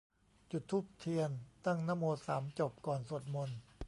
[0.51, 1.29] จุดธูปเทียน
[1.65, 3.59] ตั้งนะโมสามจบ ก่อนสวดมนต์